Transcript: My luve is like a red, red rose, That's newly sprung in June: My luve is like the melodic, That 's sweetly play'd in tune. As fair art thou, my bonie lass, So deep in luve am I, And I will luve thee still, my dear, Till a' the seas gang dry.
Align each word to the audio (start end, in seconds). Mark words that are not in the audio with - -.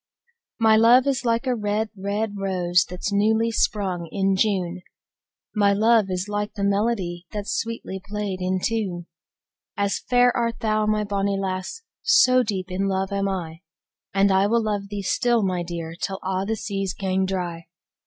My 0.59 0.77
luve 0.77 1.05
is 1.05 1.25
like 1.25 1.45
a 1.45 1.53
red, 1.53 1.91
red 1.95 2.33
rose, 2.35 2.87
That's 2.89 3.13
newly 3.13 3.51
sprung 3.51 4.09
in 4.11 4.35
June: 4.35 4.81
My 5.53 5.75
luve 5.75 6.09
is 6.09 6.27
like 6.27 6.55
the 6.55 6.63
melodic, 6.63 7.25
That 7.33 7.45
's 7.45 7.55
sweetly 7.59 8.01
play'd 8.03 8.41
in 8.41 8.59
tune. 8.63 9.05
As 9.77 9.99
fair 10.09 10.35
art 10.35 10.59
thou, 10.61 10.87
my 10.87 11.03
bonie 11.03 11.37
lass, 11.37 11.83
So 12.01 12.41
deep 12.41 12.71
in 12.71 12.87
luve 12.87 13.11
am 13.11 13.29
I, 13.29 13.61
And 14.11 14.31
I 14.31 14.47
will 14.47 14.63
luve 14.63 14.89
thee 14.89 15.03
still, 15.03 15.43
my 15.43 15.61
dear, 15.61 15.93
Till 16.01 16.17
a' 16.23 16.45
the 16.47 16.55
seas 16.55 16.95
gang 16.95 17.27
dry. 17.27 17.67